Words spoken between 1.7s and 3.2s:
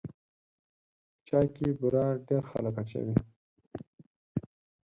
بوره ډېر خلک اچوي.